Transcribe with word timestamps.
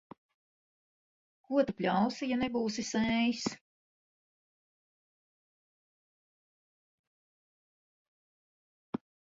Ko 1.49 1.65
tu 1.67 1.75
pļausi, 1.81 2.29
ja 2.31 2.39
nebūsi 2.43 2.85
sējis. 2.93 3.45